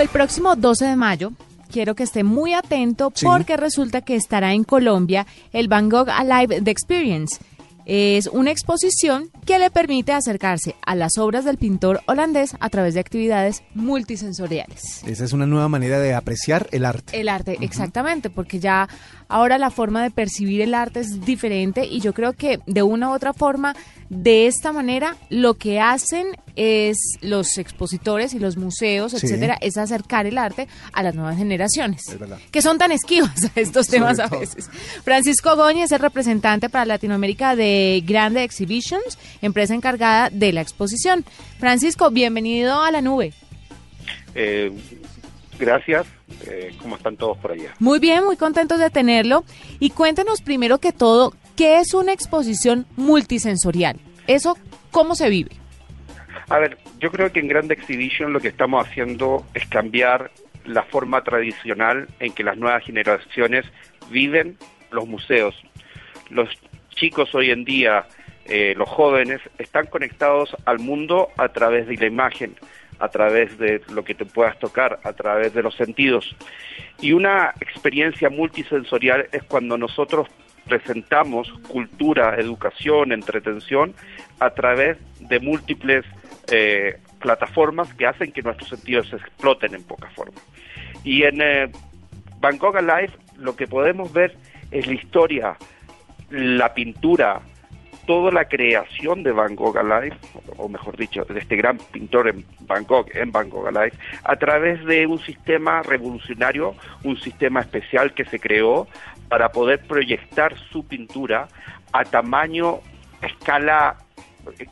El 0.00 0.08
próximo 0.08 0.54
12 0.54 0.84
de 0.84 0.96
mayo 0.96 1.32
quiero 1.72 1.96
que 1.96 2.04
esté 2.04 2.22
muy 2.22 2.54
atento 2.54 3.12
porque 3.20 3.56
resulta 3.56 4.00
que 4.00 4.14
estará 4.14 4.52
en 4.52 4.62
Colombia 4.62 5.26
el 5.52 5.66
Van 5.66 5.88
Gogh 5.88 6.08
Alive 6.08 6.62
The 6.62 6.70
Experience. 6.70 7.40
Es 7.84 8.28
una 8.28 8.52
exposición 8.52 9.30
que 9.44 9.58
le 9.58 9.70
permite 9.70 10.12
acercarse 10.12 10.76
a 10.86 10.94
las 10.94 11.18
obras 11.18 11.44
del 11.44 11.56
pintor 11.56 12.00
holandés 12.06 12.54
a 12.60 12.68
través 12.70 12.94
de 12.94 13.00
actividades 13.00 13.64
multisensoriales. 13.74 15.02
Esa 15.04 15.24
es 15.24 15.32
una 15.32 15.46
nueva 15.46 15.68
manera 15.68 15.98
de 15.98 16.14
apreciar 16.14 16.68
el 16.70 16.84
arte. 16.84 17.18
El 17.18 17.28
arte, 17.28 17.56
exactamente, 17.60 18.30
porque 18.30 18.60
ya 18.60 18.88
ahora 19.28 19.58
la 19.58 19.70
forma 19.70 20.02
de 20.02 20.10
percibir 20.10 20.60
el 20.62 20.74
arte 20.74 21.00
es 21.00 21.24
diferente 21.24 21.84
y 21.86 22.00
yo 22.00 22.12
creo 22.14 22.32
que 22.32 22.60
de 22.66 22.82
una 22.82 23.10
u 23.10 23.12
otra 23.12 23.32
forma, 23.34 23.76
de 24.08 24.46
esta 24.46 24.72
manera, 24.72 25.16
lo 25.28 25.54
que 25.54 25.80
hacen 25.80 26.28
es 26.56 26.96
los 27.20 27.58
expositores 27.58 28.32
y 28.32 28.38
los 28.38 28.56
museos, 28.56 29.12
Sí. 29.12 29.18
etcétera, 29.26 29.58
es 29.60 29.76
acercar 29.76 30.24
el 30.26 30.38
arte 30.38 30.66
a 30.92 31.02
las 31.02 31.14
nuevas 31.14 31.36
generaciones, 31.36 32.08
Es 32.08 32.18
verdad. 32.18 32.38
que 32.50 32.62
son 32.62 32.78
tan 32.78 32.90
esquivas 32.90 33.44
a 33.54 33.60
estos 33.60 33.86
temas 33.88 34.18
a 34.18 34.28
todo. 34.28 34.40
veces. 34.40 34.70
Francisco 35.04 35.54
Goñi 35.56 35.82
es 35.82 35.92
el 35.92 35.98
representante 36.00 36.70
para 36.70 36.86
Latinoamérica 36.86 37.54
de 37.54 38.02
Grande 38.06 38.42
Exhibitions, 38.44 39.18
empresa 39.42 39.74
encargada 39.74 40.30
de 40.30 40.52
la 40.54 40.62
exposición. 40.62 41.24
Francisco, 41.58 42.10
bienvenido 42.10 42.80
a 42.82 42.90
la 42.90 43.02
nube. 43.02 43.34
Eh, 44.34 44.72
gracias. 45.58 46.06
Eh, 46.46 46.74
¿Cómo 46.80 46.96
están 46.96 47.16
todos 47.16 47.36
por 47.38 47.52
allá? 47.52 47.74
Muy 47.78 47.98
bien, 47.98 48.24
muy 48.24 48.36
contentos 48.36 48.78
de 48.78 48.90
tenerlo. 48.90 49.44
Y 49.78 49.90
cuéntenos 49.90 50.40
primero 50.42 50.78
que 50.78 50.92
todo, 50.92 51.34
¿qué 51.56 51.78
es 51.78 51.94
una 51.94 52.12
exposición 52.12 52.86
multisensorial? 52.96 53.98
¿Eso 54.26 54.56
cómo 54.90 55.14
se 55.14 55.28
vive? 55.28 55.50
A 56.48 56.58
ver, 56.58 56.78
yo 56.98 57.10
creo 57.10 57.30
que 57.32 57.40
en 57.40 57.48
Grand 57.48 57.70
Exhibition 57.70 58.32
lo 58.32 58.40
que 58.40 58.48
estamos 58.48 58.86
haciendo 58.86 59.44
es 59.54 59.66
cambiar 59.66 60.30
la 60.64 60.82
forma 60.82 61.22
tradicional 61.22 62.08
en 62.20 62.32
que 62.32 62.44
las 62.44 62.56
nuevas 62.56 62.84
generaciones 62.84 63.64
viven 64.10 64.56
los 64.90 65.06
museos. 65.06 65.54
Los 66.30 66.48
chicos 66.90 67.34
hoy 67.34 67.50
en 67.50 67.64
día, 67.64 68.06
eh, 68.46 68.74
los 68.76 68.88
jóvenes, 68.88 69.40
están 69.58 69.86
conectados 69.86 70.54
al 70.64 70.78
mundo 70.78 71.28
a 71.36 71.48
través 71.48 71.86
de 71.86 71.96
la 71.96 72.06
imagen, 72.06 72.54
a 72.98 73.08
través 73.08 73.58
de 73.58 73.80
lo 73.92 74.04
que 74.04 74.14
te 74.14 74.24
puedas 74.24 74.58
tocar, 74.58 75.00
a 75.04 75.12
través 75.12 75.54
de 75.54 75.62
los 75.62 75.74
sentidos. 75.74 76.34
Y 77.00 77.12
una 77.12 77.54
experiencia 77.60 78.28
multisensorial 78.30 79.28
es 79.32 79.42
cuando 79.44 79.78
nosotros 79.78 80.28
presentamos 80.66 81.52
cultura, 81.68 82.36
educación, 82.36 83.12
entretención 83.12 83.94
a 84.40 84.50
través 84.50 84.98
de 85.20 85.40
múltiples 85.40 86.04
eh, 86.50 86.98
plataformas 87.20 87.92
que 87.94 88.06
hacen 88.06 88.32
que 88.32 88.42
nuestros 88.42 88.68
sentidos 88.68 89.08
se 89.08 89.16
exploten 89.16 89.74
en 89.74 89.82
poca 89.82 90.08
forma. 90.10 90.40
Y 91.04 91.24
en 91.24 91.40
eh, 91.40 91.70
Van 92.40 92.58
Gogh 92.58 92.76
Alive 92.76 93.12
lo 93.36 93.56
que 93.56 93.66
podemos 93.66 94.12
ver 94.12 94.36
es 94.70 94.86
la 94.86 94.94
historia, 94.94 95.56
la 96.30 96.74
pintura, 96.74 97.40
toda 98.08 98.32
la 98.32 98.46
creación 98.46 99.22
de 99.22 99.32
Van 99.32 99.54
Gogh 99.54 99.76
Alive, 99.76 100.16
o 100.56 100.66
mejor 100.66 100.96
dicho, 100.96 101.26
de 101.26 101.40
este 101.40 101.56
gran 101.56 101.76
pintor 101.76 102.28
en 102.28 102.42
Van 102.60 102.84
Gogh, 102.84 103.14
en 103.14 103.30
Van 103.30 103.50
Gogh 103.50 103.68
Alive, 103.68 103.92
a 104.24 104.34
través 104.36 104.82
de 104.86 105.06
un 105.06 105.18
sistema 105.18 105.82
revolucionario, 105.82 106.74
un 107.04 107.20
sistema 107.20 107.60
especial 107.60 108.14
que 108.14 108.24
se 108.24 108.40
creó 108.40 108.88
para 109.28 109.52
poder 109.52 109.86
proyectar 109.86 110.56
su 110.72 110.86
pintura 110.86 111.48
a 111.92 112.02
tamaño, 112.06 112.78
escala 113.20 113.98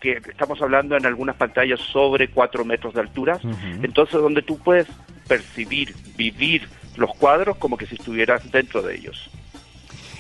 que 0.01 0.23
estamos 0.31 0.63
hablando 0.63 0.97
en 0.97 1.05
algunas 1.05 1.37
pantallas 1.37 1.79
sobre 1.81 2.29
4 2.29 2.65
metros 2.65 2.95
de 2.95 3.03
altura, 3.03 3.39
entonces 3.83 4.19
donde 4.19 4.41
tú 4.41 4.59
puedes 4.61 4.87
percibir, 5.29 5.95
vivir 6.17 6.71
los 6.97 7.15
cuadros 7.15 7.59
como 7.59 7.77
que 7.77 7.85
si 7.85 7.97
estuvieras 7.97 8.51
dentro 8.51 8.81
de 8.81 8.95
ellos. 8.95 9.31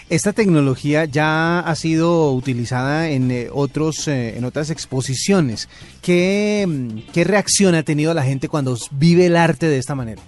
Esta 0.08 0.32
tecnología 0.32 1.04
ya 1.04 1.58
ha 1.58 1.74
sido 1.74 2.32
utilizada 2.32 3.10
en 3.10 3.30
eh, 3.30 3.48
otros 3.52 4.06
eh, 4.06 4.38
en 4.38 4.44
otras 4.44 4.70
exposiciones. 4.70 5.68
¿Qué, 6.00 6.64
mm, 6.66 7.12
¿Qué 7.12 7.24
reacción 7.24 7.74
ha 7.74 7.82
tenido 7.82 8.14
la 8.14 8.22
gente 8.22 8.48
cuando 8.48 8.76
vive 8.92 9.26
el 9.26 9.36
arte 9.36 9.66
de 9.66 9.78
esta 9.78 9.94
manera? 9.94 10.22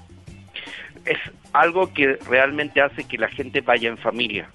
es 1.08 1.18
algo 1.52 1.92
que 1.92 2.18
realmente 2.28 2.80
hace 2.80 3.04
que 3.04 3.18
la 3.18 3.28
gente 3.28 3.62
vaya 3.62 3.88
en 3.88 3.98
familia. 3.98 4.50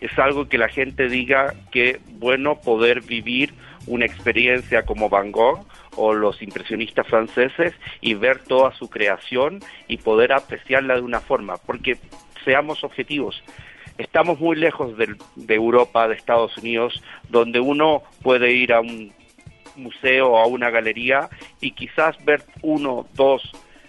Es 0.00 0.18
algo 0.18 0.48
que 0.48 0.58
la 0.58 0.68
gente 0.68 1.08
diga 1.08 1.54
que 1.70 2.00
bueno 2.12 2.60
poder 2.60 3.02
vivir 3.02 3.52
una 3.86 4.06
experiencia 4.06 4.84
como 4.84 5.08
Van 5.08 5.32
Gogh 5.32 5.66
o 5.96 6.14
los 6.14 6.42
impresionistas 6.42 7.06
franceses 7.06 7.74
y 8.00 8.14
ver 8.14 8.38
toda 8.38 8.72
su 8.74 8.88
creación 8.88 9.60
y 9.86 9.98
poder 9.98 10.32
apreciarla 10.32 10.94
de 10.94 11.02
una 11.02 11.20
forma, 11.20 11.56
porque 11.58 11.98
seamos 12.44 12.84
objetivos. 12.84 13.42
Estamos 13.98 14.38
muy 14.40 14.56
lejos 14.56 14.96
del- 14.96 15.16
de 15.36 15.54
Europa, 15.54 16.06
de 16.08 16.14
Estados 16.14 16.56
Unidos, 16.56 17.02
donde 17.28 17.60
uno 17.60 18.02
puede 18.22 18.52
ir 18.52 18.72
a 18.72 18.80
un 18.80 19.12
museo 19.76 20.28
o 20.32 20.38
a 20.38 20.46
una 20.46 20.70
galería 20.70 21.28
y 21.60 21.72
quizás 21.72 22.16
ver 22.24 22.42
uno, 22.62 23.06
dos, 23.14 23.42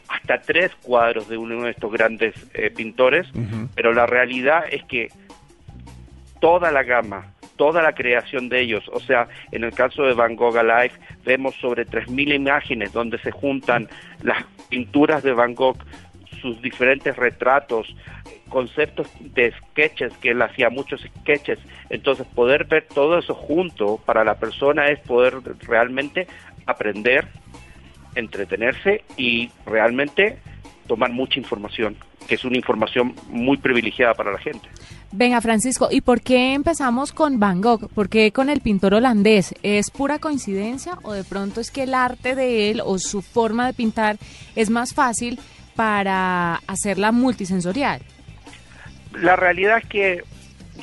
hasta 0.08 0.42
tres 0.42 0.72
cuadros 0.81 1.28
de 1.30 1.38
uno 1.38 1.64
de 1.64 1.72
estos 1.72 1.92
grandes 1.92 2.34
eh, 2.53 2.72
pintores, 2.72 3.28
pero 3.75 3.94
la 3.94 4.06
realidad 4.08 4.64
es 4.72 4.84
que 4.86 5.09
toda 6.40 6.72
la 6.72 6.84
gama, 6.84 7.34
toda 7.58 7.81
la 7.81 7.94
creación 7.94 8.50
de 8.50 8.62
ellos, 8.62 8.88
o 8.91 9.00
sea, 9.00 9.28
en 9.52 9.64
el 9.64 9.74
caso 9.74 10.03
de 10.03 10.14
Van 10.14 10.36
Gogh 10.36 10.58
Alive 10.58 10.94
vemos 11.26 11.56
sobre 11.56 11.86
3.000 11.86 12.34
imágenes 12.34 12.94
donde 12.94 13.20
se 13.20 13.31
juntan 13.31 13.88
las 14.24 14.44
pinturas 14.70 15.22
de 15.24 15.34
Van 15.34 15.53
Gogh, 15.56 15.78
sus 16.42 16.62
diferentes 16.62 17.16
retratos, 17.16 17.96
conceptos 18.50 19.08
de 19.20 19.52
sketches, 19.52 20.14
que 20.18 20.32
él 20.32 20.42
hacía 20.42 20.70
muchos 20.70 21.02
sketches, 21.02 21.60
entonces 21.90 22.26
poder 22.28 22.66
ver 22.66 22.88
todo 22.88 23.18
eso 23.18 23.34
junto 23.34 23.98
para 23.98 24.24
la 24.24 24.36
persona 24.36 24.88
es 24.88 25.00
poder 25.00 25.36
realmente 25.62 26.28
aprender, 26.66 27.28
entretenerse 28.16 29.04
y 29.18 29.50
realmente 29.66 30.40
tomar 30.88 31.12
mucha 31.12 31.40
información, 31.40 31.96
que 32.28 32.36
es 32.36 32.44
una 32.44 32.58
información 32.58 33.16
muy 33.28 33.58
privilegiada 33.58 34.14
para 34.16 34.32
la 34.32 34.40
gente. 34.40 34.68
Venga, 35.12 35.42
Francisco, 35.42 35.88
¿y 35.90 36.02
por 36.02 36.22
qué 36.22 36.54
empezamos 36.54 37.12
con 37.12 37.40
Van 37.40 37.62
Gogh? 37.62 37.90
¿Por 37.90 38.10
qué 38.10 38.32
con 38.32 38.50
el 38.50 38.62
pintor 38.62 38.94
holandés? 38.94 39.56
¿Es 39.64 39.90
pura 39.90 40.20
coincidencia 40.20 41.00
o 41.02 41.14
de 41.14 41.24
pronto 41.24 41.62
es 41.62 41.72
que 41.72 41.84
el 41.84 41.96
arte 41.96 42.36
de 42.36 42.70
él 42.70 42.82
o 42.86 43.00
su 43.00 43.24
forma 43.24 43.66
de 43.66 43.74
pintar 43.74 44.18
es 44.56 44.70
más 44.70 44.94
fácil 44.94 45.40
para 45.79 46.56
hacerla 46.67 47.13
multisensorial? 47.13 48.01
La 49.13 49.38
realidad 49.38 49.78
es 49.78 49.85
que 49.85 50.23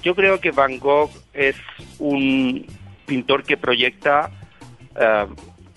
yo 0.02 0.14
creo 0.14 0.40
que 0.40 0.52
Van 0.52 0.78
Gogh 0.78 1.10
es 1.34 1.54
un 1.98 2.64
pintor 3.04 3.44
que 3.44 3.58
proyecta, 3.58 4.30
eh, 4.98 5.26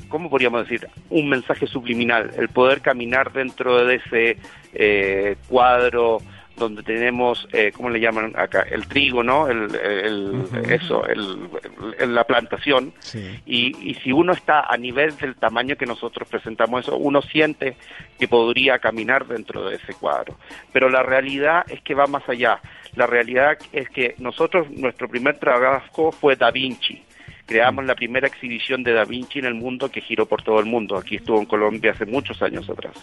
¿cómo 0.08 0.30
podríamos 0.30 0.64
decir? 0.64 0.88
Un 1.10 1.28
mensaje 1.28 1.68
subliminal, 1.68 2.32
el 2.38 2.48
poder 2.48 2.80
caminar 2.80 3.34
dentro 3.34 3.84
de 3.84 3.96
ese 3.96 4.38
eh, 4.74 5.36
cuadro 5.50 6.20
donde 6.60 6.84
tenemos, 6.84 7.48
eh, 7.54 7.72
¿cómo 7.74 7.90
le 7.90 8.00
llaman 8.00 8.34
acá? 8.36 8.62
El 8.70 8.88
trigo, 8.88 9.24
¿no? 9.24 9.48
El, 9.48 9.74
el- 9.76 10.44
Eso, 10.70 11.06
el, 11.08 11.50
el- 11.98 12.14
la 12.14 12.26
plantación. 12.26 12.94
Sí. 13.00 13.40
Y, 13.48 13.76
y 13.90 13.96
si 13.96 14.12
uno 14.12 14.34
está 14.34 14.62
a 14.72 14.78
nivel 14.78 15.18
del 15.18 15.36
tamaño 15.36 15.76
que 15.78 15.86
nosotros 15.88 16.28
presentamos 16.30 16.82
eso, 16.84 16.98
uno 16.98 17.22
siente 17.24 17.76
que 18.20 18.28
podría 18.28 18.78
caminar 18.80 19.26
dentro 19.26 19.68
de 19.70 19.78
ese 19.78 19.94
cuadro. 19.94 20.38
Pero 20.72 20.90
la 20.90 21.02
realidad 21.02 21.66
es 21.70 21.82
que 21.82 21.96
va 21.96 22.06
más 22.06 22.28
allá. 22.30 22.60
La 22.96 23.08
realidad 23.08 23.58
es 23.72 23.90
que 23.90 24.14
nosotros, 24.20 24.70
nuestro 24.70 25.08
primer 25.08 25.38
trabajo 25.40 26.12
fue 26.12 26.36
Da 26.36 26.52
Vinci. 26.52 27.04
Creamos 27.46 27.86
la 27.86 27.96
primera 27.96 28.28
exhibición 28.28 28.84
de 28.84 28.94
Da 28.94 29.06
Vinci 29.06 29.40
en 29.40 29.46
el 29.46 29.56
mundo 29.56 29.90
que 29.90 30.02
giró 30.02 30.28
por 30.28 30.44
todo 30.44 30.60
el 30.60 30.66
mundo. 30.68 30.96
Aquí 30.98 31.16
estuvo 31.16 31.40
en 31.40 31.46
Colombia 31.48 31.92
hace 31.94 32.06
muchos 32.06 32.42
años 32.44 32.70
atrás. 32.70 32.94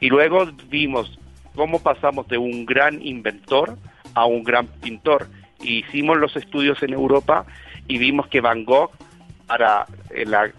Y 0.00 0.08
luego 0.10 0.44
vimos 0.68 1.18
cómo 1.56 1.82
pasamos 1.82 2.28
de 2.28 2.38
un 2.38 2.64
gran 2.66 3.04
inventor 3.04 3.76
a 4.14 4.26
un 4.26 4.44
gran 4.44 4.66
pintor. 4.66 5.28
Y 5.60 5.78
hicimos 5.78 6.18
los 6.18 6.36
estudios 6.36 6.82
en 6.82 6.92
Europa 6.92 7.46
y 7.88 7.98
vimos 7.98 8.28
que 8.28 8.40
Van 8.40 8.64
Gogh, 8.64 8.90
para 9.46 9.86
eh, 10.10 10.24
la, 10.26 10.50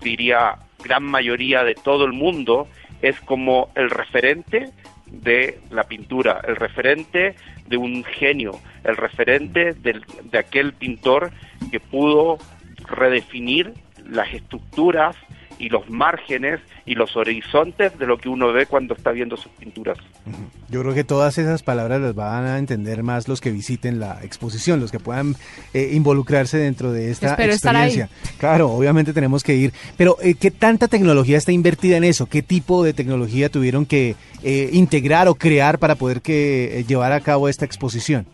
diría, 0.00 0.56
gran 0.82 1.02
mayoría 1.02 1.64
de 1.64 1.74
todo 1.74 2.04
el 2.04 2.12
mundo, 2.12 2.68
es 3.02 3.20
como 3.20 3.70
el 3.74 3.90
referente 3.90 4.70
de 5.06 5.60
la 5.70 5.84
pintura, 5.84 6.40
el 6.46 6.56
referente 6.56 7.34
de 7.66 7.76
un 7.76 8.04
genio, 8.04 8.52
el 8.84 8.96
referente 8.96 9.72
de 9.72 10.38
aquel 10.38 10.72
pintor 10.72 11.32
que 11.70 11.80
pudo 11.80 12.38
redefinir 12.88 13.72
las 14.04 14.32
estructuras 14.34 15.16
y 15.58 15.68
los 15.68 15.88
márgenes 15.88 16.60
y 16.86 16.94
los 16.94 17.16
horizontes 17.16 17.98
de 17.98 18.06
lo 18.06 18.18
que 18.18 18.28
uno 18.28 18.52
ve 18.52 18.66
cuando 18.66 18.94
está 18.94 19.12
viendo 19.12 19.36
sus 19.36 19.50
pinturas. 19.52 19.98
Yo 20.68 20.80
creo 20.82 20.94
que 20.94 21.04
todas 21.04 21.38
esas 21.38 21.62
palabras 21.62 22.00
las 22.00 22.14
van 22.14 22.44
a 22.46 22.58
entender 22.58 23.02
más 23.02 23.28
los 23.28 23.40
que 23.40 23.50
visiten 23.50 24.00
la 24.00 24.18
exposición, 24.22 24.80
los 24.80 24.90
que 24.90 24.98
puedan 24.98 25.36
eh, 25.72 25.90
involucrarse 25.92 26.58
dentro 26.58 26.92
de 26.92 27.10
esta 27.10 27.34
experiencia. 27.34 28.08
Claro, 28.38 28.70
obviamente 28.70 29.12
tenemos 29.12 29.42
que 29.42 29.54
ir. 29.54 29.72
Pero 29.96 30.16
eh, 30.22 30.34
¿qué 30.34 30.50
tanta 30.50 30.88
tecnología 30.88 31.38
está 31.38 31.52
invertida 31.52 31.96
en 31.96 32.04
eso? 32.04 32.26
¿Qué 32.26 32.42
tipo 32.42 32.82
de 32.82 32.92
tecnología 32.92 33.48
tuvieron 33.48 33.86
que 33.86 34.16
eh, 34.42 34.70
integrar 34.72 35.28
o 35.28 35.34
crear 35.34 35.78
para 35.78 35.94
poder 35.94 36.20
que 36.20 36.84
llevar 36.88 37.12
a 37.12 37.20
cabo 37.20 37.48
esta 37.48 37.64
exposición? 37.64 38.26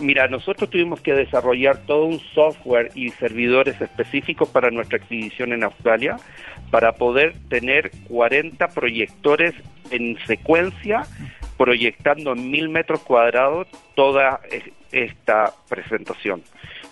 Mira, 0.00 0.28
nosotros 0.28 0.70
tuvimos 0.70 1.00
que 1.00 1.12
desarrollar 1.12 1.78
todo 1.86 2.06
un 2.06 2.20
software 2.34 2.90
y 2.94 3.10
servidores 3.10 3.80
específicos 3.80 4.48
para 4.48 4.70
nuestra 4.70 4.96
exhibición 4.96 5.52
en 5.52 5.62
Australia 5.62 6.16
para 6.70 6.92
poder 6.92 7.34
tener 7.48 7.90
40 8.08 8.68
proyectores 8.68 9.54
en 9.90 10.16
secuencia 10.26 11.02
proyectando 11.58 12.32
en 12.32 12.50
mil 12.50 12.70
metros 12.70 13.00
cuadrados 13.00 13.68
toda 13.94 14.40
esta 14.92 15.52
presentación, 15.68 16.42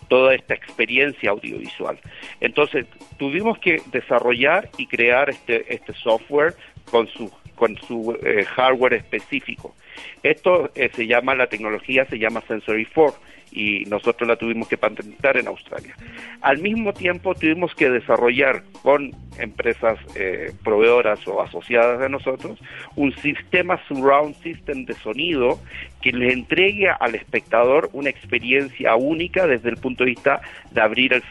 toda 0.08 0.34
esta 0.34 0.52
experiencia 0.52 1.31
audiovisual. 1.31 1.99
Entonces, 2.40 2.84
tuvimos 3.19 3.58
que 3.58 3.81
desarrollar 3.90 4.69
y 4.76 4.87
crear 4.87 5.31
este, 5.31 5.75
este 5.75 5.94
software 5.94 6.55
con 6.90 7.06
su, 7.08 7.31
con 7.55 7.76
su 7.87 8.17
eh, 8.23 8.44
hardware 8.44 8.94
específico. 8.94 9.75
Esto 10.23 10.70
eh, 10.75 10.90
se 10.94 11.06
llama, 11.06 11.35
la 11.35 11.49
tecnología 11.49 12.05
se 12.06 12.19
llama 12.19 12.43
Sensory 12.46 12.87
4 12.87 13.19
y 13.50 13.85
nosotros 13.87 14.29
la 14.29 14.37
tuvimos 14.37 14.69
que 14.69 14.76
patentar 14.76 15.37
en 15.37 15.49
Australia. 15.49 15.94
Al 16.40 16.58
mismo 16.58 16.93
tiempo 16.93 17.35
tuvimos 17.35 17.75
que 17.75 17.90
desarrollar 17.90 18.62
con 18.82 19.12
empresas 19.38 19.99
eh, 20.14 20.52
proveedoras 20.64 21.26
o 21.26 21.40
asociadas 21.40 22.00
de 22.00 22.08
nosotros 22.08 22.58
un 22.96 23.14
sistema 23.17 23.81
surround 23.87 24.34
system 24.43 24.84
de 24.84 24.94
sonido 24.94 25.58
que 26.02 26.12
le 26.12 26.32
entregue 26.32 26.88
al 26.88 27.14
espectador 27.14 27.88
una 27.93 28.11
experiencia 28.11 28.96
única 28.96 29.46
desde 29.46 29.70
el 29.70 29.76
punto 29.76 30.05
de 30.05 30.11
vista 30.11 30.41
de 30.70 30.81
abrir 30.81 31.12
el, 31.12 31.23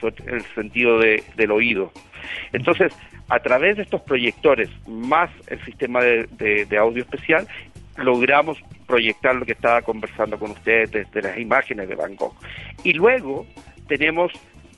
sentido 0.56 1.00
del 1.00 1.51
oído. 1.51 1.92
Entonces, 2.53 2.94
a 3.29 3.39
través 3.39 3.77
de 3.77 3.83
estos 3.83 4.01
proyectores 4.01 4.69
más 4.88 5.29
el 5.47 5.63
sistema 5.65 6.01
de 6.01 6.77
audio 6.77 7.03
especial, 7.03 7.47
logramos 7.97 8.57
proyectar 8.85 9.35
lo 9.35 9.45
que 9.45 9.51
estaba 9.53 9.81
conversando 9.81 10.39
con 10.39 10.51
ustedes 10.51 10.91
desde 10.91 11.21
las 11.21 11.38
imágenes 11.38 11.89
de 11.89 11.95
Van 11.95 12.15
Gogh. 12.15 12.35
Y 12.83 12.94
luego 12.94 13.45
tenemos, 13.88 14.31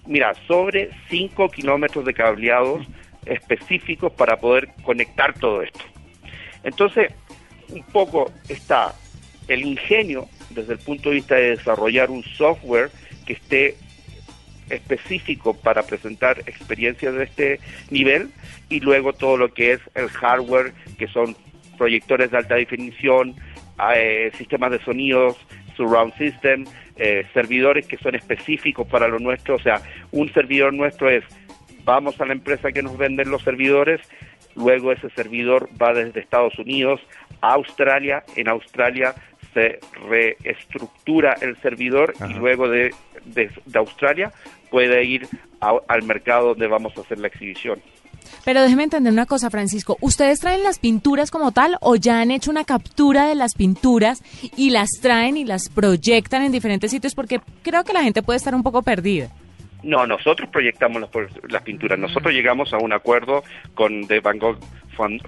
mira, 0.05 0.33
sobre 0.47 0.89
5 1.09 1.49
kilómetros 1.49 2.05
de 2.05 2.13
cableados 2.13 2.87
específicos 3.25 4.11
para 4.13 4.37
poder 4.37 4.69
conectar 4.83 5.33
todo 5.37 5.61
esto. 5.61 5.83
Entonces, 6.63 7.13
un 7.69 7.83
poco 7.83 8.31
está 8.47 8.95
el 9.47 9.63
ingenio 9.63 10.27
desde 10.49 10.73
el 10.73 10.79
punto 10.79 11.09
de 11.09 11.15
vista 11.15 11.35
de 11.35 11.57
desarrollar 11.57 12.09
un 12.09 12.23
software 12.23 12.89
que 13.25 13.33
esté 13.33 13.75
específico 14.69 15.53
para 15.53 15.83
presentar 15.83 16.39
experiencias 16.45 17.13
de 17.13 17.23
este 17.23 17.59
nivel 17.89 18.29
y 18.69 18.79
luego 18.79 19.13
todo 19.13 19.37
lo 19.37 19.53
que 19.53 19.73
es 19.73 19.81
el 19.95 20.09
hardware 20.09 20.73
que 20.97 21.07
son 21.07 21.35
proyectores 21.77 22.31
de 22.31 22.37
alta 22.37 22.55
definición, 22.55 23.35
eh, 23.95 24.31
sistemas 24.37 24.71
de 24.71 24.79
sonidos, 24.83 25.37
surround 25.75 26.13
system, 26.17 26.65
eh, 26.97 27.25
servidores 27.33 27.87
que 27.87 27.97
son 27.97 28.15
específicos 28.15 28.85
para 28.87 29.07
lo 29.07 29.19
nuestro. 29.19 29.55
O 29.55 29.59
sea, 29.59 29.81
un 30.11 30.31
servidor 30.33 30.73
nuestro 30.73 31.09
es, 31.09 31.23
vamos 31.85 32.19
a 32.19 32.25
la 32.25 32.33
empresa 32.33 32.71
que 32.71 32.83
nos 32.83 32.97
venden 32.97 33.31
los 33.31 33.41
servidores, 33.43 34.01
luego 34.55 34.91
ese 34.91 35.09
servidor 35.11 35.69
va 35.81 35.93
desde 35.93 36.19
Estados 36.19 36.59
Unidos 36.59 36.99
a 37.41 37.53
Australia, 37.53 38.23
en 38.35 38.49
Australia 38.49 39.15
se 39.53 39.79
reestructura 40.07 41.35
el 41.41 41.57
servidor 41.61 42.13
y 42.29 42.33
luego 42.33 42.69
de, 42.69 42.93
de, 43.25 43.49
Australia 43.73 44.31
puede 44.69 45.03
ir 45.05 45.27
al 45.59 46.03
mercado 46.03 46.49
donde 46.49 46.67
vamos 46.67 46.97
a 46.97 47.01
hacer 47.01 47.19
la 47.19 47.27
exhibición. 47.27 47.81
Pero 48.45 48.61
déjeme 48.61 48.83
entender 48.83 49.11
una 49.11 49.25
cosa, 49.25 49.49
Francisco. 49.49 49.97
¿Ustedes 50.01 50.39
traen 50.39 50.63
las 50.63 50.79
pinturas 50.79 51.31
como 51.31 51.51
tal 51.51 51.77
o 51.81 51.95
ya 51.95 52.21
han 52.21 52.31
hecho 52.31 52.51
una 52.51 52.63
captura 52.63 53.27
de 53.27 53.35
las 53.35 53.53
pinturas 53.55 54.23
y 54.55 54.69
las 54.69 54.89
traen 55.01 55.37
y 55.37 55.45
las 55.45 55.69
proyectan 55.69 56.43
en 56.43 56.51
diferentes 56.51 56.91
sitios? 56.91 57.15
Porque 57.15 57.41
creo 57.63 57.83
que 57.83 57.93
la 57.93 58.03
gente 58.03 58.23
puede 58.23 58.37
estar 58.37 58.55
un 58.55 58.63
poco 58.63 58.81
perdida. 58.81 59.29
No, 59.83 60.05
nosotros 60.05 60.49
proyectamos 60.49 61.01
las, 61.01 61.09
las 61.49 61.61
pinturas. 61.63 61.97
Nosotros 61.97 62.33
llegamos 62.33 62.73
a 62.73 62.77
un 62.77 62.93
acuerdo 62.93 63.43
con 63.75 64.07
The 64.07 64.19
Van 64.19 64.37
Gogh 64.37 64.59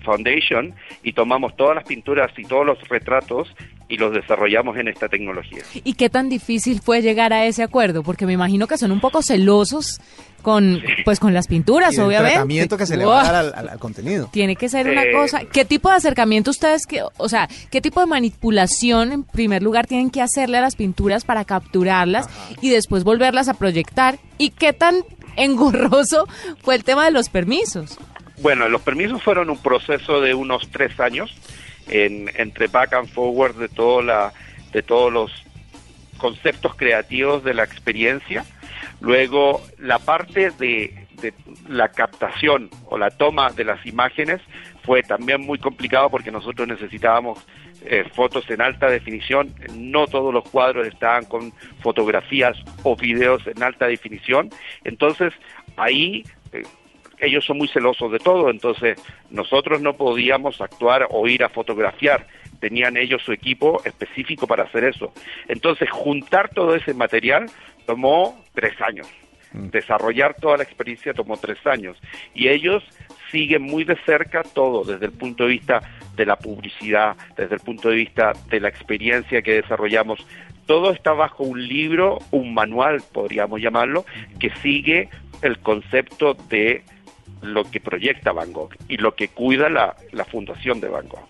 Foundation 0.04 0.74
y 1.04 1.14
tomamos 1.14 1.56
todas 1.56 1.76
las 1.76 1.86
pinturas 1.86 2.32
y 2.38 2.44
todos 2.44 2.66
los 2.66 2.78
retratos 2.90 3.54
y 3.88 3.98
los 3.98 4.14
desarrollamos 4.14 4.78
en 4.78 4.88
esta 4.88 5.10
tecnología. 5.10 5.64
¿Y 5.84 5.94
qué 5.94 6.10
tan 6.10 6.30
difícil 6.30 6.80
fue 6.80 7.02
llegar 7.02 7.34
a 7.34 7.46
ese 7.46 7.62
acuerdo? 7.62 8.04
Porque 8.04 8.26
me 8.26 8.34
imagino 8.34 8.66
que 8.66 8.78
son 8.78 8.92
un 8.92 9.02
poco 9.02 9.22
celosos 9.22 10.00
con 10.42 10.82
pues 11.06 11.20
con 11.20 11.34
las 11.34 11.48
pinturas, 11.48 11.94
y 11.96 12.00
obviamente. 12.00 12.30
El 12.30 12.34
tratamiento 12.34 12.78
que 12.78 12.86
se 12.86 12.98
le 12.98 13.06
va 13.06 13.22
a 13.22 13.32
dar 13.32 13.70
al, 13.70 13.80
contenido. 13.80 14.30
Tiene 14.32 14.56
que 14.56 14.70
ser 14.70 14.90
una 14.90 15.04
cosa. 15.12 15.42
¿Qué 15.52 15.66
tipo 15.66 15.90
de 15.90 15.96
acercamiento 15.96 16.52
ustedes 16.52 16.86
que, 16.86 17.04
o 17.04 17.30
sea, 17.30 17.50
qué 17.70 17.82
tipo 17.82 18.00
de 18.00 18.06
manipulación 18.06 19.12
en 19.12 19.24
primer 19.24 19.62
lugar 19.62 19.88
tienen 19.88 20.10
que 20.10 20.22
hacerle 20.22 20.58
a 20.58 20.62
las 20.62 20.76
pinturas 20.76 21.26
para 21.26 21.46
capturarlas 21.46 22.28
y 22.62 22.70
después 22.70 23.04
volverlas 23.04 23.50
a 23.50 23.56
proyectar? 23.56 24.20
¿Y 24.38 24.52
qué 24.52 24.74
tan 24.74 25.04
engorroso 25.36 26.28
fue 26.62 26.76
el 26.76 26.84
tema 26.84 27.06
de 27.06 27.12
los 27.12 27.30
permisos? 27.30 27.98
Bueno, 28.40 28.70
los 28.70 28.82
permisos 28.82 29.22
fueron 29.22 29.50
un 29.50 29.62
proceso 29.62 30.22
de 30.22 30.34
unos 30.34 30.70
tres 30.72 31.00
años 31.00 31.36
en, 31.88 32.30
entre 32.36 32.68
back 32.68 32.94
and 32.94 33.10
forward 33.10 33.56
de 33.56 33.70
todo 33.70 34.02
la 34.02 34.34
de 34.72 34.82
todos 34.82 35.12
los 35.12 35.32
conceptos 36.18 36.76
creativos 36.76 37.44
de 37.44 37.54
la 37.54 37.64
experiencia 37.64 38.46
Luego, 39.02 39.62
la 39.80 39.98
parte 39.98 40.52
de, 40.52 41.08
la 41.68 41.90
captación 41.90 42.70
o 42.86 42.98
la 42.98 43.10
toma 43.10 43.52
de 43.52 43.64
las 43.64 43.84
imágenes 43.86 44.42
fue 44.84 45.04
también 45.04 45.42
muy 45.42 45.60
complicado 45.60 46.10
porque 46.10 46.32
nosotros 46.32 46.68
necesitábamos 46.68 47.46
eh, 47.84 48.06
fotos 48.14 48.48
en 48.50 48.62
alta 48.62 48.90
definición. 48.90 49.54
No 49.76 50.06
todos 50.06 50.32
los 50.32 50.48
cuadros 50.50 50.88
estaban 50.88 51.26
con 51.26 51.52
fotografías 51.82 52.58
o 52.84 52.96
videos 52.96 53.46
en 53.48 53.62
alta 53.64 53.88
definición. 53.88 54.50
Entonces, 54.84 55.34
ahí 55.78 56.24
eh, 56.54 56.64
ellos 57.22 57.46
son 57.46 57.58
muy 57.58 57.68
celosos 57.68 58.12
de 58.12 58.20
todo. 58.20 58.50
Entonces, 58.50 59.00
nosotros 59.30 59.82
no 59.82 59.94
podíamos 59.94 60.60
actuar 60.60 61.08
o 61.12 61.28
ir 61.28 61.44
a 61.44 61.50
fotografiar. 61.50 62.28
Tenían 62.60 62.98
ellos 62.98 63.22
su 63.24 63.32
equipo 63.32 63.82
específico 63.86 64.48
para 64.48 64.64
hacer 64.64 64.84
eso. 64.84 65.14
Entonces, 65.48 65.90
juntar 65.90 66.50
todo 66.50 66.76
ese 66.76 66.94
material 66.94 67.46
tomó 67.86 68.44
tres 68.54 68.80
años. 68.82 69.08
Mm. 69.54 69.70
Desarrollar 69.70 70.36
toda 70.36 70.58
la 70.58 70.64
experiencia 70.64 71.14
tomó 71.14 71.38
tres 71.38 71.66
años. 71.66 71.98
Y 72.34 72.48
ellos 72.50 72.84
siguen 73.32 73.62
muy 73.64 73.84
de 73.84 73.96
cerca 74.06 74.44
todo, 74.44 74.84
desde 74.84 75.06
el 75.06 75.14
punto 75.14 75.46
de 75.46 75.52
vista 75.52 75.82
de 76.16 76.26
la 76.26 76.36
publicidad, 76.36 77.16
desde 77.38 77.56
el 77.56 77.62
punto 77.62 77.90
de 77.90 77.96
vista 77.96 78.34
de 78.50 78.60
la 78.60 78.68
experiencia 78.68 79.42
que 79.42 79.62
desarrollamos. 79.62 80.26
Todo 80.66 80.92
está 80.92 81.14
bajo 81.14 81.44
un 81.44 81.68
libro, 81.68 82.20
un 82.32 82.54
manual, 82.54 83.02
podríamos 83.12 83.62
llamarlo, 83.62 84.06
que 84.40 84.52
sigue 84.62 85.10
el 85.42 85.60
concepto 85.60 86.34
de 86.50 86.84
lo 87.42 87.64
que 87.64 87.80
proyecta 87.80 88.32
Van 88.32 88.52
Gogh 88.54 88.76
y 88.88 88.98
lo 88.98 89.16
que 89.16 89.30
cuida 89.30 89.70
la, 89.70 89.96
la 90.12 90.26
fundación 90.26 90.80
de 90.80 90.90
Van 90.90 91.08
Gogh. 91.08 91.28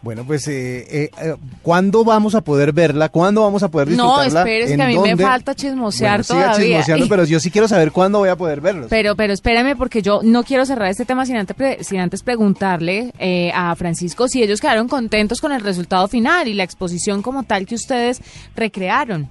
Bueno, 0.00 0.24
pues, 0.24 0.46
eh, 0.46 0.86
eh, 0.90 1.10
eh, 1.20 1.34
¿cuándo 1.62 2.04
vamos 2.04 2.36
a 2.36 2.42
poder 2.42 2.72
verla? 2.72 3.08
¿Cuándo 3.08 3.42
vamos 3.42 3.64
a 3.64 3.68
poder 3.68 3.88
disfrutarla? 3.88 4.32
No, 4.32 4.38
espérese 4.38 4.76
que 4.76 4.82
a 4.82 4.86
mí 4.86 4.98
me 4.98 5.16
falta 5.16 5.54
chismosear 5.56 6.24
todavía. 6.24 6.56
chismoseando, 6.56 7.08
pero 7.08 7.24
yo 7.24 7.40
sí 7.40 7.50
quiero 7.50 7.66
saber 7.66 7.90
cuándo 7.90 8.20
voy 8.20 8.28
a 8.28 8.36
poder 8.36 8.60
verlos. 8.60 8.86
Pero, 8.90 9.16
pero 9.16 9.32
espérame, 9.32 9.76
porque 9.76 10.00
yo 10.00 10.20
no 10.22 10.44
quiero 10.44 10.64
cerrar 10.66 10.88
este 10.88 11.04
tema 11.04 11.26
sin 11.26 11.36
antes, 11.36 11.86
sin 11.86 11.98
antes 11.98 12.22
preguntarle 12.22 13.12
eh, 13.18 13.50
a 13.52 13.74
Francisco 13.74 14.28
si 14.28 14.42
ellos 14.42 14.60
quedaron 14.60 14.86
contentos 14.86 15.40
con 15.40 15.50
el 15.50 15.62
resultado 15.62 16.06
final 16.06 16.46
y 16.46 16.54
la 16.54 16.62
exposición 16.62 17.20
como 17.20 17.42
tal 17.42 17.66
que 17.66 17.74
ustedes 17.74 18.22
recrearon. 18.54 19.28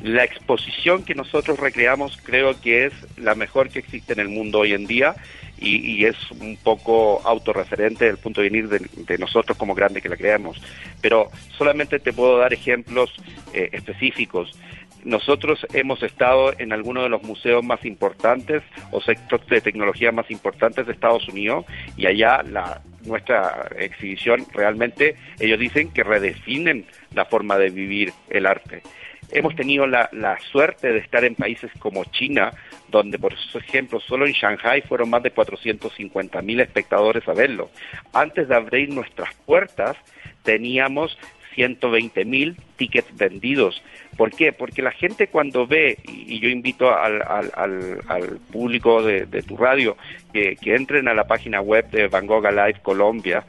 La 0.00 0.24
exposición 0.24 1.04
que 1.04 1.14
nosotros 1.14 1.58
recreamos 1.58 2.18
creo 2.22 2.60
que 2.60 2.86
es 2.86 2.92
la 3.16 3.34
mejor 3.34 3.70
que 3.70 3.80
existe 3.80 4.12
en 4.12 4.20
el 4.20 4.28
mundo 4.28 4.60
hoy 4.60 4.72
en 4.72 4.86
día 4.86 5.14
y, 5.60 6.04
es 6.04 6.16
un 6.30 6.56
poco 6.56 7.20
autorreferente 7.24 8.04
desde 8.04 8.16
el 8.16 8.22
punto 8.22 8.40
de 8.40 8.48
venir 8.48 8.68
de, 8.68 9.18
nosotros 9.18 9.58
como 9.58 9.74
grandes 9.74 10.02
que 10.02 10.08
la 10.08 10.16
creamos. 10.16 10.60
Pero 11.00 11.30
solamente 11.56 11.98
te 11.98 12.12
puedo 12.12 12.38
dar 12.38 12.52
ejemplos 12.52 13.12
eh, 13.52 13.68
específicos. 13.72 14.56
Nosotros 15.04 15.66
hemos 15.72 16.02
estado 16.02 16.52
en 16.58 16.72
algunos 16.72 17.04
de 17.04 17.08
los 17.08 17.22
museos 17.22 17.64
más 17.64 17.84
importantes 17.84 18.62
o 18.90 19.00
sectores 19.00 19.48
de 19.48 19.60
tecnología 19.60 20.12
más 20.12 20.30
importantes 20.30 20.86
de 20.86 20.92
Estados 20.92 21.28
Unidos 21.28 21.64
y 21.96 22.06
allá 22.06 22.42
la 22.42 22.82
nuestra 23.04 23.70
exhibición 23.78 24.44
realmente 24.52 25.16
ellos 25.38 25.58
dicen 25.58 25.90
que 25.90 26.02
redefinen 26.02 26.84
la 27.14 27.24
forma 27.24 27.56
de 27.58 27.70
vivir 27.70 28.12
el 28.28 28.46
arte. 28.46 28.82
Hemos 29.30 29.54
tenido 29.56 29.86
la, 29.86 30.08
la 30.12 30.38
suerte 30.52 30.92
de 30.92 30.98
estar 30.98 31.24
en 31.24 31.34
países 31.34 31.70
como 31.78 32.04
China, 32.04 32.52
donde, 32.88 33.18
por 33.18 33.34
ejemplo, 33.54 34.00
solo 34.00 34.26
en 34.26 34.32
Shanghai 34.32 34.82
fueron 34.82 35.10
más 35.10 35.22
de 35.22 35.30
450 35.30 36.40
mil 36.42 36.60
espectadores 36.60 37.26
a 37.28 37.34
verlo. 37.34 37.70
Antes 38.12 38.48
de 38.48 38.54
abrir 38.54 38.88
nuestras 38.88 39.34
puertas, 39.46 39.96
teníamos 40.42 41.18
120 41.58 42.24
mil 42.24 42.56
tickets 42.76 43.16
vendidos. 43.16 43.82
¿Por 44.16 44.30
qué? 44.30 44.52
Porque 44.52 44.80
la 44.80 44.92
gente 44.92 45.26
cuando 45.26 45.66
ve, 45.66 45.98
y 46.06 46.38
yo 46.38 46.48
invito 46.48 46.96
al, 46.96 47.20
al, 47.20 48.00
al, 48.06 48.38
público 48.52 49.02
de, 49.02 49.26
tu 49.42 49.56
radio 49.56 49.96
que, 50.32 50.56
que, 50.56 50.76
entren 50.76 51.08
a 51.08 51.14
la 51.14 51.26
página 51.26 51.60
web 51.60 51.90
de 51.90 52.06
Van 52.06 52.26
Gogh 52.26 52.46
Alive 52.46 52.80
Colombia 52.80 53.44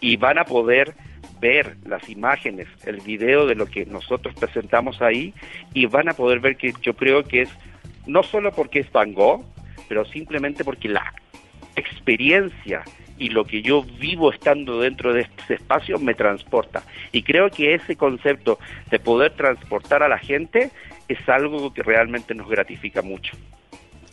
y 0.00 0.16
van 0.16 0.38
a 0.38 0.44
poder 0.44 0.94
ver 1.42 1.76
las 1.84 2.08
imágenes, 2.08 2.68
el 2.86 3.00
video 3.00 3.46
de 3.46 3.56
lo 3.56 3.66
que 3.66 3.84
nosotros 3.84 4.32
presentamos 4.36 5.02
ahí 5.02 5.34
y 5.74 5.86
van 5.86 6.08
a 6.08 6.14
poder 6.14 6.38
ver 6.38 6.56
que 6.56 6.72
yo 6.80 6.94
creo 6.94 7.24
que 7.24 7.42
es 7.42 7.50
no 8.06 8.22
solo 8.22 8.52
porque 8.52 8.78
es 8.78 8.92
Van 8.92 9.12
Gogh, 9.12 9.44
pero 9.88 10.04
simplemente 10.04 10.64
porque 10.64 10.88
la 10.88 11.12
experiencia 11.74 12.84
y 13.18 13.28
lo 13.28 13.44
que 13.44 13.60
yo 13.60 13.82
vivo 13.82 14.32
estando 14.32 14.80
dentro 14.80 15.12
de 15.12 15.22
este 15.22 15.54
espacio 15.54 15.98
me 15.98 16.14
transporta. 16.14 16.84
Y 17.10 17.22
creo 17.22 17.50
que 17.50 17.74
ese 17.74 17.96
concepto 17.96 18.58
de 18.90 19.00
poder 19.00 19.32
transportar 19.32 20.02
a 20.02 20.08
la 20.08 20.18
gente 20.18 20.70
es 21.08 21.28
algo 21.28 21.74
que 21.74 21.82
realmente 21.82 22.34
nos 22.34 22.48
gratifica 22.48 23.02
mucho. 23.02 23.36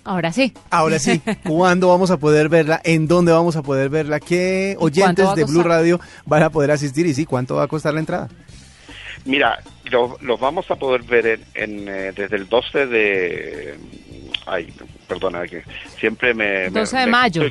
Ahora 0.04 0.32
sí. 0.32 0.54
Ahora 0.70 1.00
sí. 1.00 1.22
¿Cuándo 1.44 1.90
vamos 1.90 2.12
a 2.12 2.18
poder 2.18 2.50
verla? 2.50 2.82
¿En 2.84 3.08
dónde 3.08 3.32
vamos 3.32 3.56
a 3.56 3.64
poder 3.64 3.90
verla? 3.90 4.20
¿Qué 4.20 4.76
oyentes 4.80 5.36
de 5.36 5.44
Blue 5.44 5.64
Radio 5.64 6.00
van 6.26 6.44
a 6.44 6.50
poder 6.50 6.72
asistir? 6.72 7.06
Y 7.06 7.14
sí, 7.14 7.26
¿cuánto 7.26 7.56
va 7.56 7.64
a 7.64 7.68
costar 7.68 7.94
la 7.94 8.00
entrada? 8.00 8.30
Mira, 9.26 9.60
los 9.92 10.40
vamos 10.40 10.70
a 10.72 10.76
poder 10.76 11.04
ver 11.04 11.40
en, 11.54 11.88
eh, 11.88 12.12
desde 12.16 12.36
el 12.36 12.48
12 12.48 12.88
de... 12.88 13.76
Ay, 14.46 14.74
perdona, 15.08 15.46
que 15.46 15.64
siempre 16.00 16.34
me... 16.34 16.70
12 16.70 16.98
de 16.98 17.06
mayo. 17.06 17.42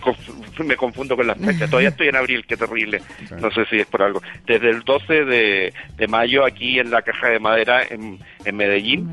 Me, 0.65 0.77
confundo 0.77 1.15
con 1.15 1.27
las 1.27 1.39
fechas. 1.39 1.71
Todavía 1.71 1.91
estoy 1.91 2.09
en 2.09 2.17
abril, 2.17 2.45
qué 2.47 2.57
terrible. 2.57 3.01
No 3.41 3.51
sé 3.53 3.65
si 3.67 3.79
es 3.79 3.87
por 3.87 4.03
algo. 4.03 4.21
Desde 4.45 4.71
el 4.71 4.83
12 4.83 5.25
de, 5.25 5.73
mayo 6.09 6.45
aquí 6.45 6.81
en 6.81 6.91
la 6.91 7.03
Caja 7.03 7.29
de 7.29 7.39
Madera 7.39 7.83
en, 7.89 8.19
Medellín. 8.57 9.09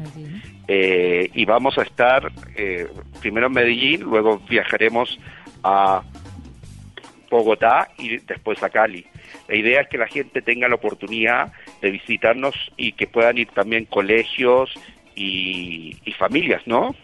Eh, 0.67 1.29
y 1.33 1.45
vamos 1.45 1.77
a 1.77 1.83
estar 1.83 2.31
eh, 2.55 2.87
primero 3.21 3.47
en 3.47 3.53
Medellín, 3.53 4.01
luego 4.01 4.39
viajaremos 4.49 5.19
a 5.63 6.01
Bogotá 7.29 7.89
y 7.97 8.17
después 8.17 8.61
a 8.63 8.69
Cali. 8.69 9.05
La 9.47 9.55
idea 9.55 9.81
es 9.81 9.89
que 9.89 9.97
la 9.97 10.07
gente 10.07 10.41
tenga 10.41 10.67
la 10.67 10.75
oportunidad 10.75 11.51
de 11.81 11.91
visitarnos 11.91 12.55
y 12.77 12.93
que 12.93 13.07
puedan 13.07 13.37
ir 13.37 13.47
también 13.49 13.85
colegios 13.85 14.73
y, 15.15 15.97
familias, 16.17 16.61
¿no? 16.65 16.95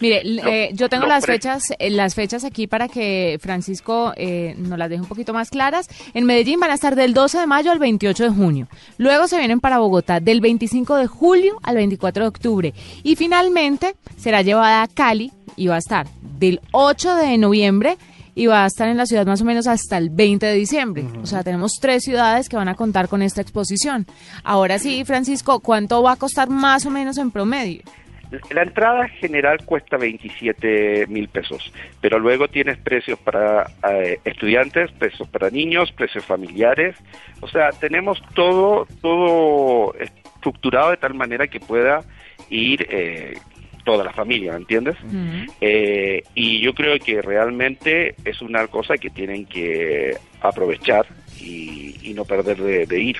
Mire, 0.00 0.22
eh, 0.24 0.70
yo 0.74 0.88
tengo 0.88 1.06
las 1.06 1.26
fechas, 1.26 1.62
eh, 1.78 1.90
las 1.90 2.14
fechas 2.14 2.44
aquí 2.44 2.66
para 2.66 2.88
que 2.88 3.38
Francisco 3.40 4.12
eh, 4.16 4.54
nos 4.58 4.78
las 4.78 4.88
deje 4.88 5.02
un 5.02 5.08
poquito 5.08 5.32
más 5.32 5.50
claras. 5.50 5.88
En 6.14 6.24
Medellín 6.24 6.60
van 6.60 6.70
a 6.70 6.74
estar 6.74 6.94
del 6.94 7.14
12 7.14 7.38
de 7.40 7.46
mayo 7.46 7.72
al 7.72 7.78
28 7.78 8.24
de 8.24 8.30
junio. 8.30 8.68
Luego 8.96 9.26
se 9.26 9.38
vienen 9.38 9.60
para 9.60 9.78
Bogotá 9.78 10.20
del 10.20 10.40
25 10.40 10.96
de 10.96 11.06
julio 11.06 11.58
al 11.62 11.76
24 11.76 12.24
de 12.24 12.28
octubre. 12.28 12.74
Y 13.02 13.16
finalmente 13.16 13.96
será 14.16 14.42
llevada 14.42 14.82
a 14.82 14.88
Cali 14.88 15.32
y 15.56 15.66
va 15.66 15.76
a 15.76 15.78
estar 15.78 16.06
del 16.38 16.60
8 16.72 17.16
de 17.16 17.38
noviembre 17.38 17.98
y 18.38 18.46
va 18.46 18.62
a 18.62 18.66
estar 18.68 18.86
en 18.86 18.96
la 18.96 19.04
ciudad 19.04 19.26
más 19.26 19.40
o 19.40 19.44
menos 19.44 19.66
hasta 19.66 19.98
el 19.98 20.10
20 20.10 20.46
de 20.46 20.54
diciembre. 20.54 21.04
O 21.20 21.26
sea, 21.26 21.42
tenemos 21.42 21.72
tres 21.80 22.04
ciudades 22.04 22.48
que 22.48 22.56
van 22.56 22.68
a 22.68 22.76
contar 22.76 23.08
con 23.08 23.20
esta 23.20 23.40
exposición. 23.40 24.06
Ahora 24.44 24.78
sí, 24.78 25.04
Francisco, 25.04 25.58
¿cuánto 25.58 26.04
va 26.04 26.12
a 26.12 26.16
costar 26.16 26.48
más 26.48 26.86
o 26.86 26.90
menos 26.90 27.18
en 27.18 27.32
promedio? 27.32 27.82
La 28.50 28.62
entrada 28.62 29.08
general 29.08 29.64
cuesta 29.64 29.96
27 29.96 31.06
mil 31.08 31.28
pesos, 31.28 31.72
pero 32.00 32.18
luego 32.18 32.48
tienes 32.48 32.76
precios 32.78 33.18
para 33.18 33.70
eh, 33.90 34.20
estudiantes, 34.24 34.92
precios 34.92 35.28
para 35.28 35.48
niños, 35.50 35.92
precios 35.92 36.24
familiares. 36.24 36.96
O 37.40 37.48
sea, 37.48 37.70
tenemos 37.70 38.22
todo, 38.34 38.86
todo 39.00 39.94
estructurado 39.94 40.90
de 40.90 40.98
tal 40.98 41.14
manera 41.14 41.46
que 41.46 41.60
pueda 41.60 42.02
ir 42.50 42.86
eh, 42.90 43.38
toda 43.88 44.04
la 44.04 44.12
familia, 44.12 44.52
¿me 44.52 44.58
entiendes? 44.58 44.96
Eh, 45.62 46.22
y 46.34 46.60
yo 46.60 46.74
creo 46.74 46.98
que 46.98 47.22
realmente 47.22 48.14
es 48.22 48.42
una 48.42 48.66
cosa 48.66 48.98
que 48.98 49.08
tienen 49.08 49.46
que 49.46 50.14
aprovechar 50.42 51.06
y, 51.40 52.12
no 52.14 52.26
perder 52.26 52.86
de, 52.86 53.00
ir. 53.00 53.16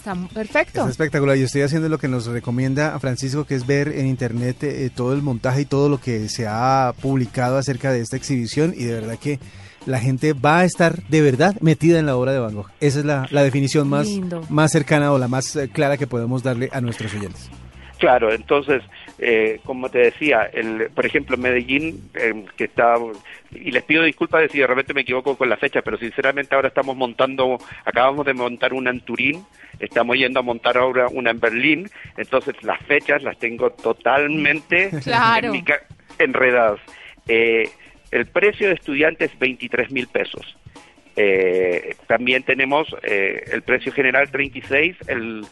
Está 0.00 0.14
perfecto. 0.32 0.84
Es 0.84 0.92
espectacular. 0.92 1.36
Yo 1.36 1.44
estoy 1.44 1.60
haciendo 1.60 1.90
lo 1.90 1.98
que 1.98 2.08
nos 2.08 2.24
recomienda 2.24 2.94
a 2.94 3.00
Francisco, 3.00 3.44
que 3.44 3.54
es 3.54 3.66
ver 3.66 3.88
en 3.88 4.06
internet 4.06 4.56
eh, 4.62 4.90
todo 4.94 5.12
el 5.12 5.20
montaje 5.20 5.60
y 5.60 5.64
todo 5.66 5.90
lo 5.90 6.00
que 6.00 6.30
se 6.30 6.46
ha 6.48 6.94
publicado 7.02 7.58
acerca 7.58 7.92
de 7.92 8.00
esta 8.00 8.16
exhibición. 8.16 8.72
Y 8.74 8.84
de 8.84 8.94
verdad 8.94 9.18
que 9.18 9.38
la 9.84 10.00
gente 10.00 10.32
va 10.32 10.60
a 10.60 10.64
estar 10.64 11.06
de 11.08 11.20
verdad 11.20 11.54
metida 11.60 11.98
en 11.98 12.06
la 12.06 12.16
obra 12.16 12.32
de 12.32 12.38
Van 12.38 12.54
Gogh. 12.54 12.70
Esa 12.80 13.00
es 13.00 13.04
la, 13.04 13.42
definición 13.42 13.88
más, 13.90 14.08
más 14.48 14.72
cercana 14.72 15.12
o 15.12 15.18
la 15.18 15.28
más 15.28 15.54
eh, 15.56 15.68
clara 15.68 15.98
que 15.98 16.06
podemos 16.06 16.42
darle 16.42 16.70
a 16.72 16.80
nuestros 16.80 17.12
oyentes. 17.12 17.50
Claro, 18.00 18.32
entonces, 18.32 18.82
eh, 19.18 19.60
como 19.62 19.90
te 19.90 19.98
decía, 19.98 20.48
el, 20.54 20.88
por 20.94 21.04
ejemplo, 21.04 21.36
Medellín, 21.36 22.10
eh, 22.14 22.46
que 22.56 22.64
está, 22.64 22.96
y 23.50 23.70
les 23.72 23.82
pido 23.82 24.02
disculpas 24.04 24.50
si 24.50 24.58
de 24.58 24.66
repente 24.66 24.94
me 24.94 25.02
equivoco 25.02 25.36
con 25.36 25.50
la 25.50 25.58
fecha, 25.58 25.82
pero 25.82 25.98
sinceramente 25.98 26.54
ahora 26.54 26.68
estamos 26.68 26.96
montando, 26.96 27.58
acabamos 27.84 28.24
de 28.24 28.32
montar 28.32 28.72
una 28.72 28.88
en 28.88 29.00
Turín, 29.00 29.44
estamos 29.78 30.16
yendo 30.16 30.40
a 30.40 30.42
montar 30.42 30.78
ahora 30.78 31.08
una 31.08 31.30
en 31.30 31.40
Berlín, 31.40 31.90
entonces 32.16 32.54
las 32.62 32.80
fechas 32.86 33.22
las 33.22 33.38
tengo 33.38 33.68
totalmente 33.70 34.88
enredadas. 36.18 36.80
Eh, 37.28 37.68
el 38.12 38.26
precio 38.28 38.68
de 38.68 38.74
estudiante 38.74 39.26
es 39.26 39.38
23 39.38 39.90
mil 39.90 40.06
pesos. 40.06 40.56
también 42.06 42.44
tenemos 42.44 42.88
el 43.02 43.60
precio 43.60 43.92
general 43.92 44.30
36, 44.30 44.96
el 45.06 45.44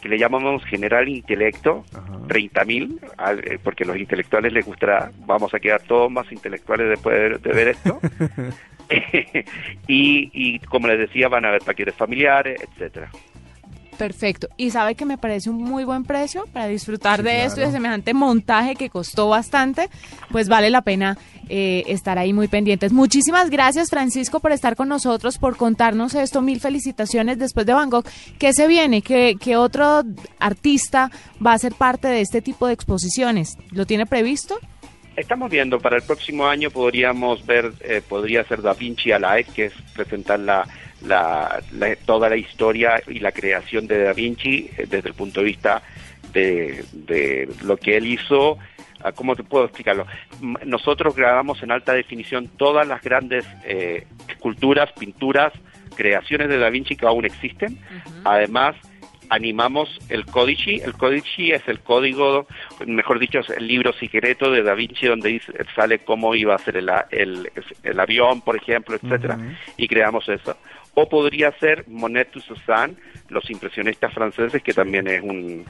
que 0.00 0.08
le 0.08 0.18
llamamos 0.18 0.64
general 0.64 1.08
intelecto, 1.08 1.84
30.000, 2.28 2.66
mil, 2.66 3.00
eh, 3.44 3.58
porque 3.62 3.84
los 3.84 3.96
intelectuales 3.96 4.52
les 4.52 4.66
gustará, 4.66 5.10
vamos 5.26 5.54
a 5.54 5.60
quedar 5.60 5.82
todos 5.82 6.10
más 6.10 6.30
intelectuales 6.32 6.88
después 6.88 7.42
de, 7.42 7.52
ver 7.52 7.68
esto. 7.68 8.00
y, 9.86 10.30
y 10.32 10.58
como 10.60 10.88
les 10.88 10.98
decía, 10.98 11.28
van 11.28 11.44
a 11.44 11.48
haber 11.48 11.62
paquetes 11.62 11.94
familiares, 11.94 12.60
etcétera. 12.62 13.10
Perfecto. 13.98 14.48
Y 14.56 14.70
sabe 14.70 14.94
que 14.94 15.04
me 15.04 15.18
parece 15.18 15.50
un 15.50 15.56
muy 15.56 15.84
buen 15.84 16.04
precio 16.04 16.46
para 16.52 16.68
disfrutar 16.68 17.24
de 17.24 17.44
esto 17.44 17.60
y 17.60 17.64
de 17.64 17.72
semejante 17.72 18.14
montaje 18.14 18.76
que 18.76 18.90
costó 18.90 19.28
bastante, 19.28 19.90
pues 20.30 20.48
vale 20.48 20.70
la 20.70 20.82
pena 20.82 21.18
eh, 21.48 21.82
estar 21.88 22.16
ahí 22.16 22.32
muy 22.32 22.46
pendientes. 22.46 22.92
Muchísimas 22.92 23.50
gracias, 23.50 23.90
Francisco, 23.90 24.38
por 24.38 24.52
estar 24.52 24.76
con 24.76 24.88
nosotros, 24.88 25.38
por 25.38 25.56
contarnos 25.56 26.14
esto. 26.14 26.40
Mil 26.42 26.60
felicitaciones 26.60 27.38
después 27.38 27.66
de 27.66 27.72
Van 27.72 27.90
Gogh. 27.90 28.06
¿Qué 28.38 28.52
se 28.52 28.68
viene? 28.68 29.02
¿Qué, 29.02 29.34
qué 29.40 29.56
otro 29.56 30.04
artista 30.38 31.10
va 31.44 31.54
a 31.54 31.58
ser 31.58 31.74
parte 31.74 32.06
de 32.06 32.20
este 32.20 32.40
tipo 32.40 32.68
de 32.68 32.74
exposiciones? 32.74 33.58
¿Lo 33.72 33.84
tiene 33.84 34.06
previsto? 34.06 34.58
Estamos 35.16 35.50
viendo, 35.50 35.80
para 35.80 35.96
el 35.96 36.02
próximo 36.02 36.46
año 36.46 36.70
podríamos 36.70 37.44
ver, 37.44 37.72
eh, 37.80 38.00
podría 38.08 38.44
ser 38.44 38.62
Da 38.62 38.74
Vinci 38.74 39.10
Alive, 39.10 39.46
que 39.52 39.64
es 39.64 39.72
presentar 39.92 40.38
la 41.06 41.62
la, 41.72 41.96
toda 41.96 42.28
la 42.28 42.36
historia 42.36 43.00
y 43.06 43.20
la 43.20 43.32
creación 43.32 43.86
de 43.86 44.02
Da 44.02 44.12
Vinci 44.12 44.70
eh, 44.76 44.86
desde 44.88 45.08
el 45.08 45.14
punto 45.14 45.40
de 45.40 45.46
vista 45.46 45.82
de, 46.32 46.84
de 46.92 47.48
lo 47.62 47.76
que 47.76 47.96
él 47.96 48.06
hizo. 48.06 48.58
Ah, 49.00 49.12
¿Cómo 49.12 49.36
te 49.36 49.44
puedo 49.44 49.64
explicarlo? 49.64 50.06
Nosotros 50.64 51.14
grabamos 51.14 51.62
en 51.62 51.70
alta 51.70 51.92
definición 51.92 52.48
todas 52.56 52.86
las 52.86 53.00
grandes 53.02 53.46
eh, 53.64 54.06
esculturas, 54.28 54.90
pinturas, 54.92 55.52
creaciones 55.94 56.48
de 56.48 56.58
Da 56.58 56.68
Vinci 56.68 56.96
que 56.96 57.06
aún 57.06 57.24
existen. 57.24 57.78
Además, 58.24 58.74
animamos 59.30 59.88
el 60.08 60.26
códice. 60.26 60.76
El 60.84 60.94
códice 60.94 61.54
es 61.54 61.68
el 61.68 61.80
código, 61.80 62.48
mejor 62.86 63.20
dicho, 63.20 63.38
es 63.38 63.50
el 63.50 63.68
libro 63.68 63.92
secreto 63.92 64.50
de 64.50 64.62
Da 64.62 64.74
Vinci 64.74 65.06
donde 65.06 65.40
sale 65.76 66.00
cómo 66.00 66.34
iba 66.34 66.56
a 66.56 66.58
ser 66.58 66.78
el, 66.78 66.90
el, 67.82 68.00
avión, 68.00 68.40
por 68.40 68.56
ejemplo, 68.56 68.96
etcétera, 68.96 69.38
y 69.76 69.86
creamos 69.86 70.28
eso 70.28 70.56
o 71.00 71.08
podría 71.08 71.52
ser 71.60 71.84
Monet 71.86 72.32
to 72.32 72.40
Cézanne, 72.40 72.94
los 73.28 73.48
impresionistas 73.50 74.12
franceses, 74.12 74.60
que 74.62 74.72
también 74.72 75.06
es 75.06 75.22
un, 75.22 75.64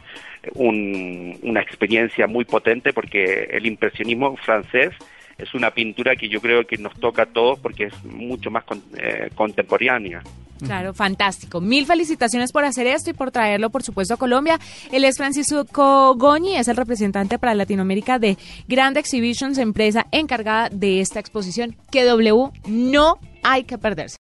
una 1.43 1.61
experiencia 1.61 2.27
muy 2.27 2.47
potente 2.47 2.95
porque 2.95 3.49
el 3.51 3.67
impresionismo 3.67 4.37
francés 4.39 4.95
es 5.37 5.53
una 5.55 5.71
pintura 5.71 6.17
que 6.17 6.31
yo 6.31 6.41
creo 6.41 6.67
que 6.67 6.79
nos 6.79 6.95
toca 6.99 7.23
a 7.25 7.27
todos 7.27 7.59
porque 7.59 7.85
es 7.85 8.05
mucho 8.05 8.51
más 8.51 8.65
eh, 8.97 9.29
contemporánea. 9.35 10.23
Claro, 10.65 10.95
fantástico. 10.95 11.61
Mil 11.61 11.85
felicitaciones 11.85 12.51
por 12.51 12.65
hacer 12.65 12.87
esto 12.87 13.11
y 13.11 13.13
por 13.13 13.31
traerlo, 13.31 13.71
por 13.71 13.83
supuesto, 13.83 14.15
a 14.15 14.17
Colombia. 14.17 14.59
Él 14.91 15.05
es 15.05 15.19
Francisco 15.19 16.15
Goñi, 16.17 16.57
es 16.57 16.69
el 16.69 16.77
representante 16.77 17.39
para 17.39 17.55
Latinoamérica 17.55 18.19
de 18.19 18.39
Grand 18.67 18.97
Exhibitions, 18.97 19.59
empresa 19.59 20.07
encargada 20.11 20.71
de 20.71 21.01
esta 21.01 21.21
exposición 21.21 21.77
que 21.93 22.05
W 22.05 22.51
no 22.67 23.19
hay 23.43 23.65
que 23.65 23.79
perderse. 23.79 24.17